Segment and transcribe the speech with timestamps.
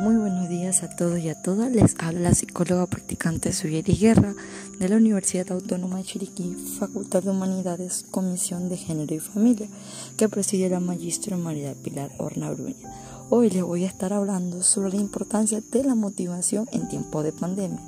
[0.00, 1.70] Muy buenos días a todos y a todas.
[1.70, 4.34] Les habla la psicóloga practicante Suyeri Guerra
[4.78, 9.68] de la Universidad Autónoma de Chiriquí, Facultad de Humanidades, Comisión de Género y Familia,
[10.16, 12.90] que preside la magistra María Pilar Horna Bruña.
[13.28, 17.32] Hoy les voy a estar hablando sobre la importancia de la motivación en tiempo de
[17.32, 17.82] pandemia.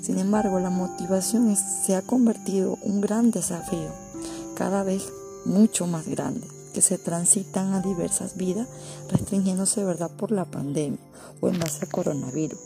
[0.00, 3.92] Sin embargo, la motivación se ha convertido en un gran desafío,
[4.56, 5.12] cada vez
[5.44, 8.68] mucho más grande que se transitan a diversas vidas,
[9.08, 11.00] restringiéndose verdad por la pandemia
[11.40, 12.58] o en base al coronavirus.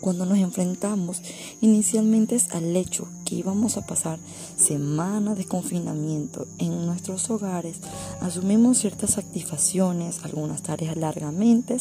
[0.00, 1.20] Cuando nos enfrentamos
[1.60, 4.18] inicialmente al hecho que íbamos a pasar
[4.56, 7.80] semanas de confinamiento en nuestros hogares,
[8.22, 11.76] asumimos ciertas satisfacciones, algunas tareas largamente,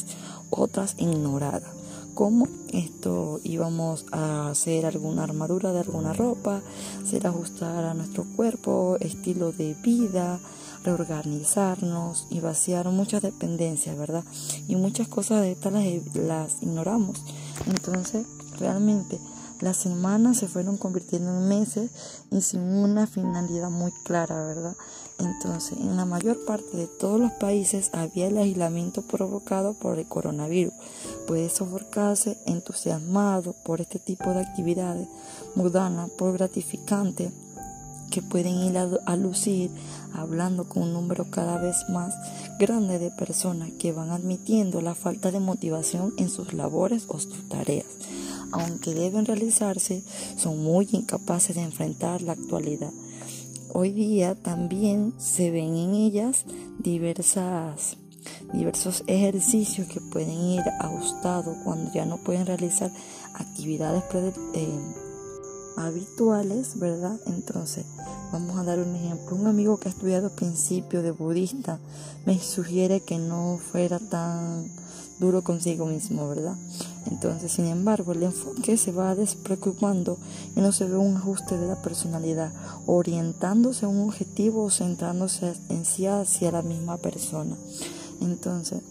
[0.50, 1.72] otras ignoradas
[2.14, 6.62] como esto íbamos a hacer alguna armadura de alguna ropa,
[7.04, 10.40] hacer ajustar a nuestro cuerpo, estilo de vida,
[10.84, 14.24] reorganizarnos y vaciar muchas dependencias, ¿verdad?
[14.68, 17.24] Y muchas cosas de estas las, ignoramos.
[17.68, 18.26] Entonces,
[18.60, 19.20] realmente
[19.62, 21.90] las semanas se fueron convirtiendo en meses
[22.32, 24.76] y sin una finalidad muy clara, ¿verdad?
[25.20, 30.06] Entonces, en la mayor parte de todos los países había el aislamiento provocado por el
[30.06, 30.74] coronavirus.
[31.28, 35.08] Puede sofocarse entusiasmado por este tipo de actividades
[35.56, 37.32] mudanas, por gratificante
[38.14, 39.72] que pueden ir a, lucir
[40.14, 42.14] hablando con un número cada vez más
[42.60, 47.50] grande de personas que van admitiendo la falta de motivación en sus labores o sus
[47.50, 47.88] tareas.
[48.52, 50.04] Aunque deben realizarse,
[50.38, 52.92] son muy incapaces de enfrentar la actualidad.
[53.74, 56.46] Hoy día también se ven en ellas
[56.78, 57.98] diversas
[58.54, 62.92] diversos ejercicios que pueden ir ajustados cuando ya no pueden realizar
[63.34, 64.04] actividades
[64.54, 65.03] eh,
[65.78, 67.20] habituales, ¿verdad?
[67.26, 67.86] Entonces,
[68.32, 69.36] vamos a dar un ejemplo.
[69.36, 71.80] Un amigo que ha estudiado principio de budista
[72.26, 74.72] me sugiere que no fuera tan
[75.20, 76.56] duro consigo mismo, ¿verdad?
[77.06, 80.18] Entonces, sin embargo, el enfoque se va despreocupando
[80.56, 82.52] y no se ve un ajuste de la personalidad,
[82.86, 87.56] orientándose a un objetivo o centrándose en sí hacia la misma persona.
[88.22, 88.82] Entonces,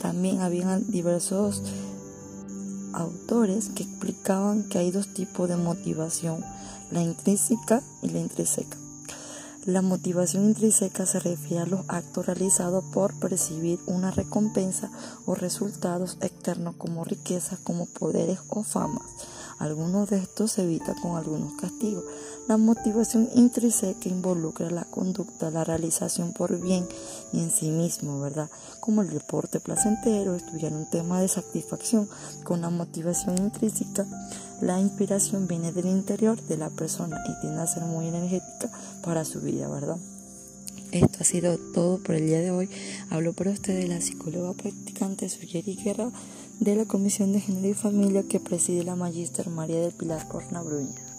[0.00, 1.62] también habían diversos
[2.94, 6.44] autores que explicaban que hay dos tipos de motivación,
[6.90, 8.76] la intrínseca y la intrínseca.
[9.66, 14.90] La motivación intrínseca se refiere a los actos realizados por percibir una recompensa
[15.24, 19.00] o resultados externos como riqueza, como poderes o fama.
[19.58, 22.04] Algunos de estos se evita con algunos castigos.
[22.48, 26.86] La motivación intrínseca involucra la conducta, la realización por bien
[27.32, 28.50] y en sí mismo, ¿verdad?
[28.80, 32.08] Como el deporte placentero, estudiar un tema de satisfacción.
[32.44, 34.06] Con la motivación intrínseca,
[34.60, 38.70] la inspiración viene del interior de la persona y tiende a ser muy energética
[39.02, 39.96] para su vida, ¿verdad?
[40.94, 42.70] Esto ha sido todo por el día de hoy.
[43.10, 46.12] Hablo para ustedes la psicóloga practicante Suyeri Guerra
[46.60, 50.62] de la Comisión de Género y Familia que preside la Magíster María del Pilar Porna
[50.62, 51.13] Bruña.